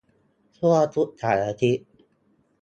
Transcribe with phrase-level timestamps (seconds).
[0.57, 1.79] ทั่วทุกสารทิศ